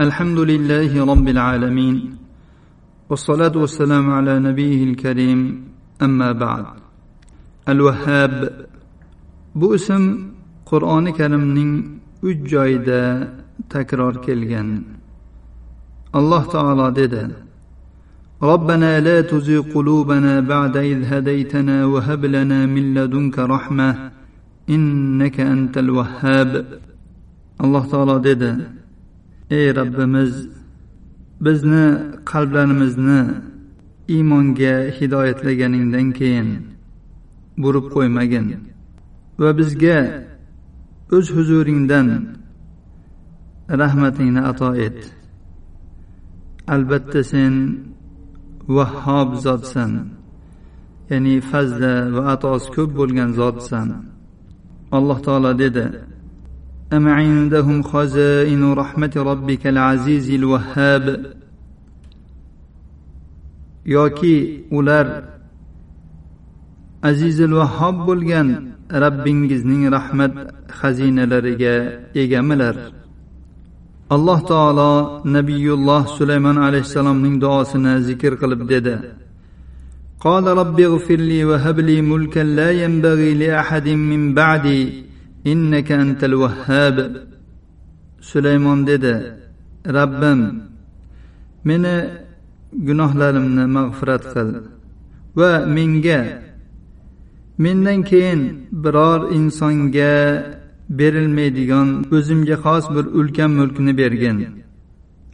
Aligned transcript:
الحمد 0.00 0.38
لله 0.38 1.04
رب 1.12 1.28
العالمين 1.28 2.16
والصلاة 3.10 3.52
والسلام 3.56 4.10
على 4.10 4.38
نبيه 4.38 4.84
الكريم 4.90 5.64
أما 6.02 6.32
بعد. 6.32 6.64
الوهاب 7.68 8.66
بؤسم 9.54 10.18
قرآن 10.66 11.10
كريم 11.10 12.00
uch 12.22 12.42
joyda 12.42 13.30
takror 13.68 14.18
kelgan 14.26 14.82
alloh 16.12 16.42
taolo 16.50 16.90
ربنا 18.42 19.00
لا 19.00 19.20
تزغ 19.20 19.62
قلوبنا 19.74 20.40
بعد 20.40 20.76
إذ 20.76 21.04
هديتنا 21.04 21.86
وهب 21.86 22.24
لنا 22.24 22.66
من 22.66 22.94
لدنك 22.94 23.38
رحمة 23.38 24.10
إنك 24.70 25.40
أنت 25.40 25.78
الوهاب. 25.78 26.80
الله 27.60 27.86
تعالى 27.86 28.20
dedi 28.20 28.83
ey 29.50 29.66
robbimiz 29.78 30.48
bizni 31.40 31.86
qalblarimizni 32.30 33.20
iymonga 34.08 34.74
hidoyatlaganingdan 34.98 36.08
keyin 36.18 36.48
burib 37.62 37.86
qo'ymagin 37.94 38.46
va 39.40 39.50
bizga 39.58 39.98
o'z 41.16 41.26
huzuringdan 41.36 42.08
rahmatingni 43.82 44.40
ato 44.50 44.70
et. 44.86 45.00
Albatta 46.74 47.20
sen 47.32 47.54
vahhob 48.76 49.28
zotsan 49.44 49.92
ya'ni 51.10 51.34
fazli 51.50 51.94
va 52.14 52.22
atosi 52.34 52.68
ko'p 52.74 52.90
bo'lgan 52.98 53.30
zotsan. 53.40 53.88
Alloh 54.96 55.18
taolo 55.26 55.52
dedi 55.62 55.84
أم 56.93 57.07
عندهم 57.07 57.83
خزائن 57.83 58.73
رحمة 58.73 59.13
ربك 59.15 59.67
العزيز 59.67 60.29
الوهاب 60.29 61.05
yoki 63.85 64.65
ular 64.71 65.07
azizil 67.03 67.51
vahhob 67.61 67.97
bo'lgan 68.09 68.47
rabbingizning 69.03 69.83
rahmat 69.97 70.33
xazinalariga 70.79 71.75
egamilar 72.23 72.75
alloh 74.15 74.39
taolo 74.51 74.91
nabiyulloh 75.35 76.01
sulaymon 76.17 76.57
alayhissalomning 76.67 77.35
duosini 77.43 77.93
zikr 78.07 78.33
qilib 78.41 78.61
dedi 78.73 78.95
قال 80.27 80.45
رب 80.61 80.79
اغفر 80.79 81.19
لي 81.31 81.45
وهب 81.49 81.79
لي 81.79 82.01
ملكا 82.01 82.39
لا 82.39 82.71
ينبغي 82.83 83.33
لأحد 83.33 83.87
من 83.89 84.21
بعدي 84.33 84.81
innaka 85.52 85.94
antal 86.04 86.34
vahhab 86.42 86.96
sulaymon 88.28 88.80
dedi 88.90 89.14
rabbim 89.96 90.40
meni 91.68 91.96
gunohlarimni 92.86 93.64
mag'firat 93.76 94.24
qil 94.32 94.50
va 95.38 95.50
menga 95.76 96.20
mendan 97.64 98.00
keyin 98.10 98.40
biror 98.84 99.20
insonga 99.38 100.14
berilmaydigan 100.98 101.88
o'zimga 102.16 102.56
xos 102.64 102.84
bir 102.94 103.04
ulkan 103.18 103.50
mulkni 103.58 103.92
bergin. 104.00 104.38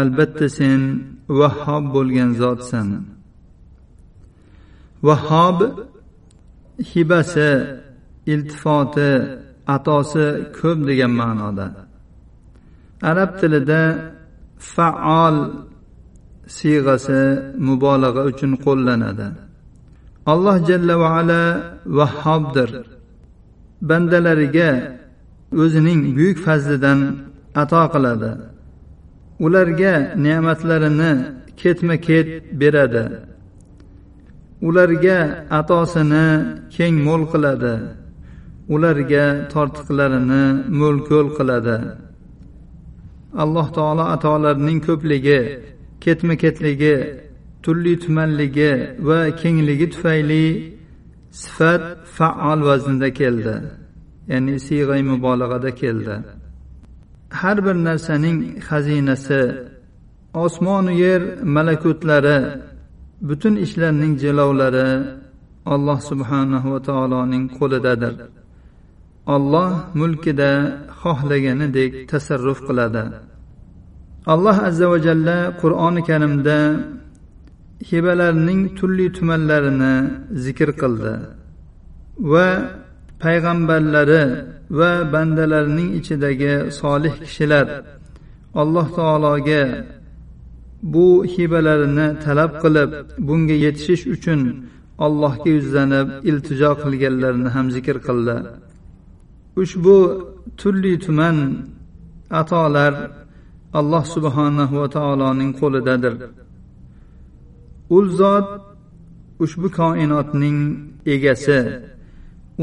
Albatta 0.00 0.48
sen 0.58 0.80
vahhob 1.28 1.84
bo'lgan 1.94 2.30
zotsan. 2.42 2.88
Vahhob 5.08 5.58
hibasi 6.90 7.50
iltifoti 8.32 9.12
atosi 9.74 10.26
ko'p 10.58 10.78
degan 10.88 11.12
ma'noda. 11.20 11.66
Arab 13.10 13.30
tilida 13.40 13.82
faol 14.74 15.36
siyg'asi 16.56 17.20
mubolag'a 17.66 18.22
uchun 18.30 18.52
qo'llanadi. 18.64 19.28
Alloh 20.32 20.56
jalla 20.68 20.94
va 21.02 21.08
ala 21.20 21.42
vahhobdir 21.98 22.70
bandalariga 23.88 24.70
o'zining 25.62 26.00
buyuk 26.16 26.38
fazlidan 26.46 27.00
ato 27.62 27.82
qiladi. 27.94 28.32
Ularga 29.44 29.94
ne'matlarini 30.24 31.12
ketma 31.60 31.96
ket 32.06 32.28
beradi. 32.60 33.04
Ularga 34.68 35.18
atosini 35.58 36.26
keng 36.74 36.94
mo'l 37.06 37.22
qiladi. 37.32 37.74
Ularga 38.74 39.24
tortiqlarini 39.52 40.44
mo'l 40.78 40.96
ko'l 41.08 41.26
qiladi. 41.36 41.76
Alloh 43.42 43.66
taolo 43.76 44.04
atolarining 44.14 44.80
ko'pligi 44.88 45.40
ketma 46.04 46.34
ketligi 46.42 46.96
turli 47.64 47.94
tumanligi 48.02 48.72
va 49.08 49.18
kengligi 49.40 49.86
tufayli 49.94 50.46
sifat 51.42 51.82
faol 52.16 52.60
vaznida 52.68 53.08
keldi 53.20 53.56
ya'ni 54.30 54.54
siyg'ay 54.66 55.02
mubolag'ada 55.10 55.70
keldi. 55.82 56.16
Har 57.40 57.58
bir 57.66 57.76
narsaning 57.88 58.38
xazinasi 58.68 59.42
osmonu 60.44 60.92
yer 61.04 61.22
malakutlari 61.56 62.38
butun 63.28 63.54
ishlarning 63.64 64.12
jilovlari 64.22 64.88
alloh 65.74 65.98
subhanahu 66.10 66.68
va 66.74 66.80
taoloning 66.88 67.44
qo'lidadir. 67.58 68.14
Olloh 69.26 69.72
mulkida 69.94 70.50
xohlaganidek 71.00 72.08
tasarruf 72.10 72.60
qiladi. 72.68 73.04
Alloh 74.26 74.56
azza 74.68 74.86
va 74.92 74.98
jalla 75.06 75.38
qur'oni 75.60 76.02
karimda 76.08 76.58
hibalarning 77.88 78.62
turli 78.78 79.06
tumanlarini 79.16 79.94
zikr 80.44 80.70
qildi 80.80 81.14
va 82.32 82.48
payg'ambarlari 83.22 84.24
va 84.78 84.92
bandalarining 85.12 85.90
ichidagi 85.98 86.54
solih 86.80 87.14
kishilar 87.24 87.66
alloh 88.62 88.86
taologa 88.98 89.62
bu 90.92 91.06
hibalarini 91.32 92.06
talab 92.24 92.52
qilib 92.62 92.90
bunga 93.28 93.56
yetishish 93.64 94.04
uchun 94.14 94.40
allohga 95.06 95.50
yuzlanib 95.56 96.08
iltijo 96.30 96.70
qilganlarini 96.82 97.50
ham 97.56 97.66
zikr 97.76 97.96
qildi. 98.08 98.36
Ushbu 99.56 99.96
turli 100.56 100.98
tuman 101.04 101.36
atolar 102.30 102.94
alloh 103.78 104.04
subhanahu 104.14 104.74
va 104.80 104.88
taoloning 104.96 105.52
qo'lidadir. 105.60 106.14
U 107.96 107.98
zot 108.18 108.48
ushbu 109.44 109.68
koinotning 109.78 110.58
egasi. 111.14 111.60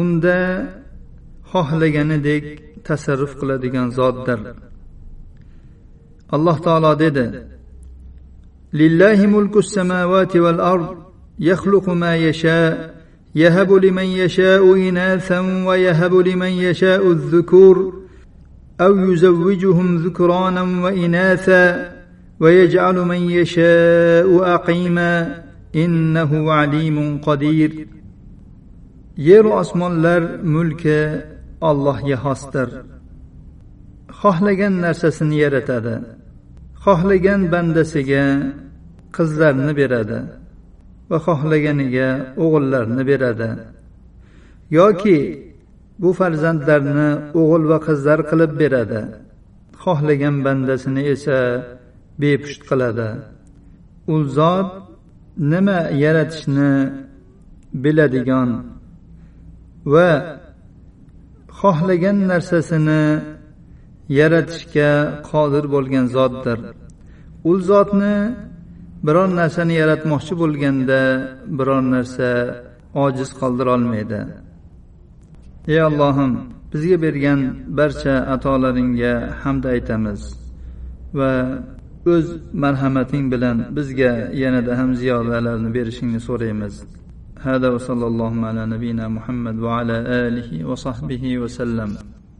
Unda 0.00 0.38
xohlaganidek 1.52 2.44
tasarruf 2.86 3.32
qiladigan 3.40 3.88
zotdir. 3.98 4.40
Alloh 6.36 6.56
taolo 6.66 6.92
dedi 7.04 7.26
lillahi 8.80 9.26
mulku 9.34 9.60
samavati 9.76 10.38
val 10.44 10.60
ard 10.72 10.88
yakhluqu 11.50 11.92
ma 12.02 12.12
yasha. 12.26 12.58
يهب 13.37 13.73
لمن 13.73 14.03
يشاء 14.03 14.89
إناثا 14.89 15.39
ويهب 15.67 16.13
لمن 16.15 16.47
يشاء 16.47 17.11
الذكور 17.11 18.03
أو 18.81 19.11
يزوجهم 19.11 19.97
ذكرانا 19.97 20.61
وإناثا 20.83 21.93
ويجعل 22.39 22.95
من 22.95 23.29
يشاء 23.29 24.55
أقيما 24.55 25.43
إنه 25.75 26.51
عليم 26.51 27.17
قدير 27.17 27.87
yeru 29.17 29.53
osmonlar 29.53 30.21
mulki 30.43 30.99
allohga 31.61 32.17
xosdir 32.25 32.69
xohlagan 34.21 34.73
narsasini 34.85 35.37
yaratadi 35.43 35.95
xohlagan 36.85 37.41
bandasiga 37.53 38.25
qizlarni 39.15 39.73
beradi 39.79 40.19
Va 41.10 41.18
xohlaganiga 41.26 42.08
o'g'illarni 42.44 43.02
beradi. 43.10 43.50
Yoki 44.78 45.18
bu 46.02 46.10
farzandlarni 46.18 47.10
o'g'il 47.40 47.64
va 47.70 47.78
qizlar 47.86 48.20
qilib 48.30 48.52
beradi. 48.62 49.00
Xohlagan 49.84 50.36
bandasini 50.46 51.02
esa 51.14 51.38
bepusht 52.20 52.62
qiladi. 52.70 53.08
U 54.14 54.16
zot 54.36 54.68
nima 55.52 55.78
yaratishni 56.04 56.72
biladigan 57.82 58.50
va 59.92 60.10
xohlagan 61.60 62.18
narsasini 62.30 63.04
yaratishga 64.18 64.90
qodir 65.30 65.64
bo'lgan 65.74 66.06
zotdir. 66.16 66.58
U 67.50 67.52
zotni 67.68 68.16
biror 69.05 69.29
narsani 69.39 69.73
yaratmoqchi 69.81 70.33
bo'lganda 70.41 70.99
biror 71.57 71.81
narsa 71.95 72.29
ojiz 73.05 73.29
qoldirolmaydi 73.41 74.19
ey 75.73 75.81
allohim 75.89 76.31
bizga 76.73 76.97
bergan 77.05 77.39
barcha 77.79 78.15
atolaringga 78.33 79.13
hamd 79.41 79.63
aytamiz 79.73 80.21
va 81.17 81.31
o'z 82.13 82.27
marhamating 82.63 83.25
bilan 83.33 83.57
bizga 83.77 84.11
yanada 84.43 84.71
ham 84.79 84.89
ziyodalarni 85.01 85.69
berishingni 85.77 86.19
so'raymiz 86.29 86.75
هذا 87.49 87.67
وصلى 87.75 88.05
الله 88.11 88.33
على 88.49 88.63
نبينا 88.73 89.05
محمد 89.17 89.55
وعلى 89.65 89.97
اله 90.27 90.49
وصحبه 90.69 91.23
وسلم 91.43 91.89